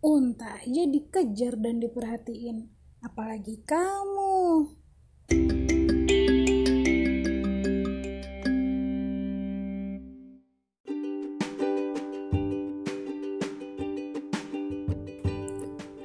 unta 0.00 0.56
aja 0.56 0.88
dikejar 0.88 1.60
dan 1.60 1.76
diperhatiin 1.76 2.72
apalagi 3.04 3.60
kamu 3.68 4.64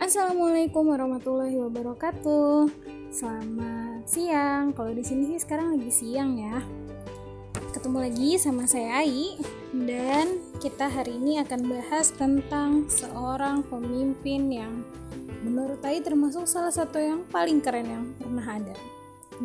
Assalamualaikum 0.06 0.94
warahmatullahi 0.94 1.58
wabarakatuh. 1.66 2.70
Selamat 3.10 4.06
siang. 4.06 4.70
Kalau 4.78 4.94
di 4.94 5.02
sini 5.02 5.34
sih 5.34 5.42
sekarang 5.42 5.76
lagi 5.76 5.90
siang 5.90 6.38
ya. 6.38 6.62
Ketemu 7.74 7.98
lagi 8.06 8.38
sama 8.38 8.70
saya 8.70 9.02
Ai 9.02 9.34
dan 9.74 10.45
kita 10.66 10.90
hari 10.90 11.22
ini 11.22 11.38
akan 11.46 11.70
bahas 11.70 12.10
tentang 12.10 12.90
seorang 12.90 13.62
pemimpin 13.70 14.50
yang 14.50 14.82
menurut 15.46 15.78
Ai 15.86 16.02
termasuk 16.02 16.50
salah 16.50 16.74
satu 16.74 16.98
yang 16.98 17.22
paling 17.30 17.62
keren 17.62 17.86
yang 17.86 18.06
pernah 18.18 18.42
ada. 18.42 18.74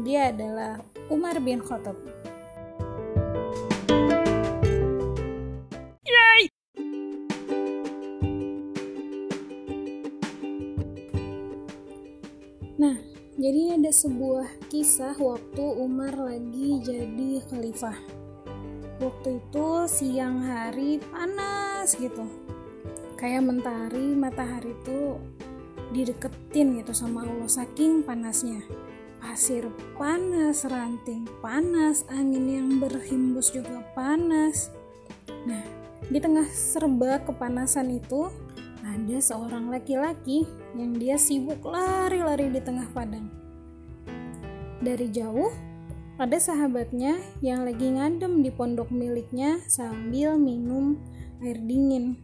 Dia 0.00 0.32
adalah 0.32 0.80
Umar 1.12 1.36
bin 1.44 1.60
Khattab. 1.60 1.92
Nah, 12.80 12.96
jadi 13.36 13.76
ada 13.76 13.92
sebuah 13.92 14.72
kisah 14.72 15.20
waktu 15.20 15.64
Umar 15.84 16.16
lagi 16.16 16.80
jadi 16.80 17.44
khalifah. 17.44 18.19
Waktu 19.00 19.40
itu 19.40 19.66
siang 19.88 20.44
hari 20.44 21.00
panas 21.00 21.96
gitu. 21.96 22.28
Kayak 23.16 23.48
mentari, 23.48 24.12
matahari 24.12 24.76
itu 24.76 25.16
dideketin 25.96 26.84
gitu 26.84 26.92
sama 26.92 27.24
Allah 27.24 27.48
saking 27.48 28.04
panasnya. 28.04 28.60
Pasir 29.16 29.72
panas, 29.96 30.68
ranting 30.68 31.24
panas, 31.40 32.04
angin 32.12 32.44
yang 32.44 32.68
berhembus 32.76 33.48
juga 33.52 33.80
panas. 33.96 34.68
Nah, 35.48 35.64
di 36.04 36.20
tengah 36.20 36.48
serba 36.52 37.24
kepanasan 37.24 37.96
itu, 37.96 38.28
ada 38.84 39.16
seorang 39.16 39.72
laki-laki 39.72 40.44
yang 40.76 40.92
dia 40.96 41.16
sibuk 41.16 41.64
lari-lari 41.64 42.52
di 42.52 42.60
tengah 42.60 42.88
padang. 42.92 43.28
Dari 44.80 45.08
jauh, 45.08 45.69
ada 46.20 46.36
sahabatnya 46.36 47.16
yang 47.40 47.64
lagi 47.64 47.96
ngadem 47.96 48.44
di 48.44 48.52
pondok 48.52 48.92
miliknya 48.92 49.56
sambil 49.64 50.36
minum 50.36 51.00
air 51.40 51.56
dingin. 51.56 52.20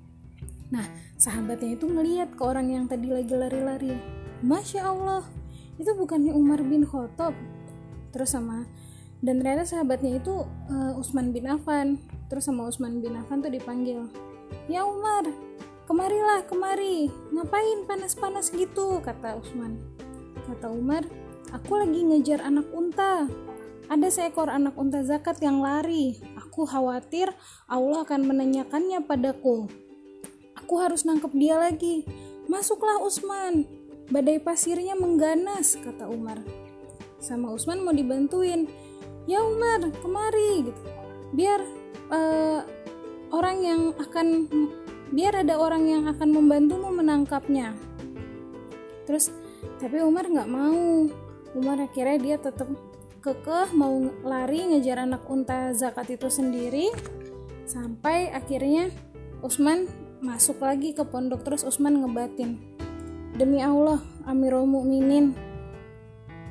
Nah, 0.69 0.85
sahabatnya 1.17 1.81
itu 1.81 1.89
ngeliat 1.89 2.37
ke 2.37 2.43
orang 2.45 2.69
yang 2.69 2.85
tadi 2.85 3.09
lagi 3.09 3.33
lari-lari. 3.33 3.97
Masya 4.45 4.85
Allah, 4.85 5.25
itu 5.81 5.89
bukannya 5.97 6.37
Umar 6.37 6.61
bin 6.61 6.85
Khattab. 6.85 7.33
Terus 8.13 8.37
sama 8.37 8.69
dan 9.25 9.41
ternyata 9.41 9.65
sahabatnya 9.65 10.21
itu 10.21 10.45
uh, 10.45 11.01
Usman 11.01 11.33
bin 11.33 11.49
Affan. 11.49 11.97
Terus 12.29 12.45
sama 12.45 12.69
Usman 12.69 13.01
bin 13.01 13.17
Affan 13.17 13.41
tuh 13.41 13.49
dipanggil, 13.49 14.13
"Ya 14.69 14.85
Umar, 14.85 15.25
kemarilah 15.89 16.45
kemari 16.45 17.09
ngapain 17.33 17.89
panas-panas 17.89 18.51
gitu 18.51 18.99
kata 19.01 19.39
Usman 19.39 19.79
kata 20.51 20.67
Umar 20.75 21.07
aku 21.55 21.79
lagi 21.79 22.03
ngejar 22.03 22.43
anak 22.43 22.67
unta 22.75 23.31
ada 23.87 24.09
seekor 24.11 24.51
anak 24.51 24.75
unta 24.75 25.07
zakat 25.07 25.39
yang 25.39 25.63
lari. 25.63 26.19
Aku 26.35 26.67
khawatir 26.67 27.31
Allah 27.71 28.03
akan 28.03 28.27
menanyakannya 28.27 29.05
padaku. 29.07 29.71
Aku 30.59 30.83
harus 30.83 31.07
nangkep 31.07 31.31
dia 31.39 31.55
lagi. 31.55 32.03
Masuklah 32.51 32.99
Usman. 33.03 33.67
Badai 34.11 34.43
pasirnya 34.43 34.99
mengganas 34.99 35.79
kata 35.79 36.11
Umar. 36.11 36.43
Sama 37.23 37.55
Usman 37.55 37.83
mau 37.83 37.95
dibantuin. 37.95 38.67
Ya 39.27 39.43
Umar 39.43 39.83
kemari 40.03 40.71
gitu. 40.71 40.83
Biar 41.35 41.61
uh, 42.11 42.63
orang 43.35 43.57
yang 43.63 43.81
akan 43.99 44.47
biar 45.15 45.47
ada 45.47 45.59
orang 45.59 45.87
yang 45.87 46.05
akan 46.11 46.35
membantumu 46.35 46.91
menangkapnya. 46.91 47.75
Terus 49.07 49.31
tapi 49.79 50.03
Umar 50.03 50.27
nggak 50.27 50.51
mau. 50.51 51.07
Umar 51.57 51.79
akhirnya 51.83 52.19
dia 52.19 52.37
tetap 52.39 52.69
kekeh 53.27 53.75
mau 53.75 53.99
lari 54.23 54.71
ngejar 54.71 55.03
anak 55.03 55.27
unta 55.27 55.75
zakat 55.75 56.15
itu 56.15 56.31
sendiri 56.31 56.95
sampai 57.67 58.31
akhirnya 58.31 58.95
Usman 59.43 59.91
masuk 60.23 60.63
lagi 60.63 60.95
ke 60.95 61.03
pondok 61.03 61.43
terus 61.43 61.67
Usman 61.67 62.07
ngebatin. 62.07 62.63
Demi 63.35 63.59
Allah 63.59 63.99
Amirul 64.31 64.71
Mukminin 64.71 65.35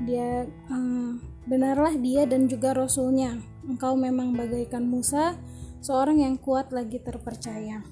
dia 0.03 0.43
uh, 0.67 1.15
benarlah 1.47 1.95
dia 1.95 2.27
dan 2.27 2.51
juga 2.51 2.75
Rasulnya. 2.75 3.39
Engkau 3.63 3.95
memang 3.95 4.35
bagaikan 4.35 4.83
Musa 4.83 5.39
seorang 5.79 6.27
yang 6.27 6.35
kuat 6.35 6.75
lagi 6.75 6.99
terpercaya 6.99 7.87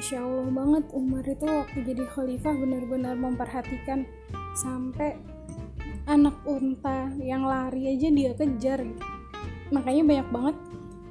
Masya 0.00 0.24
Allah 0.24 0.48
banget 0.48 0.84
Umar 0.96 1.20
itu 1.28 1.44
waktu 1.44 1.84
jadi 1.84 2.08
khalifah 2.08 2.56
benar-benar 2.56 3.20
memperhatikan 3.20 4.08
sampai 4.56 5.20
anak 6.08 6.40
unta 6.48 7.12
yang 7.20 7.44
lari 7.44 7.92
aja 7.92 8.08
dia 8.08 8.32
kejar 8.32 8.80
gitu. 8.80 9.04
Makanya 9.68 10.02
banyak 10.08 10.28
banget 10.32 10.56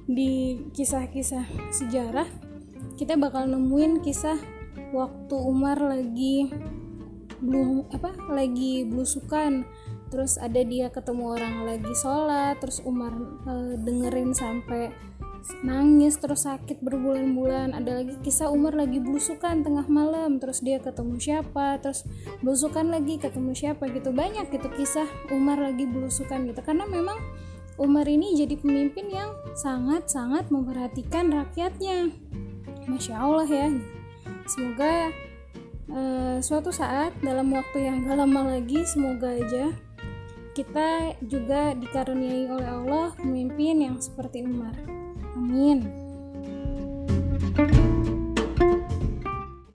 di 0.09 0.31
kisah-kisah 0.73 1.45
sejarah 1.69 2.25
kita 2.97 3.13
bakal 3.13 3.45
nemuin 3.45 4.01
kisah 4.01 4.41
waktu 4.89 5.37
Umar 5.37 5.77
lagi 5.77 6.49
belum 7.45 7.93
apa 7.93 8.09
lagi 8.33 8.89
belusukan 8.89 9.69
terus 10.09 10.37
ada 10.41 10.61
dia 10.65 10.89
ketemu 10.89 11.37
orang 11.37 11.55
lagi 11.65 11.93
sholat 11.97 12.57
terus 12.57 12.81
Umar 12.81 13.13
e, 13.45 13.77
dengerin 13.77 14.33
sampai 14.33 14.89
nangis 15.63 16.19
terus 16.19 16.45
sakit 16.45 16.83
berbulan-bulan. 16.83 17.73
Ada 17.73 18.03
lagi 18.03 18.15
kisah 18.21 18.51
Umar 18.51 18.75
lagi 18.75 18.99
belusukan 18.99 19.63
tengah 19.63 19.87
malam 19.87 20.37
terus 20.37 20.59
dia 20.61 20.77
ketemu 20.77 21.15
siapa 21.17 21.79
terus 21.79 22.03
belusukan 22.43 22.91
lagi 22.91 23.17
ketemu 23.17 23.55
siapa 23.55 23.87
gitu. 23.89 24.11
Banyak 24.11 24.51
gitu 24.51 24.67
kisah 24.75 25.07
Umar 25.31 25.57
lagi 25.61 25.87
belusukan 25.87 26.49
gitu. 26.49 26.61
Karena 26.61 26.85
memang 26.85 27.17
Umar 27.79 28.03
ini 28.11 28.35
jadi 28.35 28.59
pemimpin 28.59 29.07
yang 29.07 29.31
sangat-sangat 29.55 30.51
memperhatikan 30.51 31.31
rakyatnya. 31.31 32.11
Masya 32.89 33.15
Allah 33.15 33.47
ya. 33.47 33.67
Semoga 34.49 35.13
uh, 35.93 36.37
suatu 36.41 36.73
saat 36.73 37.15
dalam 37.21 37.53
waktu 37.53 37.87
yang 37.87 38.03
gak 38.03 38.17
lama 38.17 38.57
lagi 38.57 38.81
semoga 38.83 39.29
aja 39.31 39.71
kita 40.59 41.15
juga 41.23 41.71
dikaruniai 41.71 42.51
oleh 42.51 42.67
Allah 42.67 43.15
pemimpin 43.15 43.79
yang 43.79 43.95
seperti 43.95 44.43
Umar 44.43 44.75
Amin. 45.39 45.87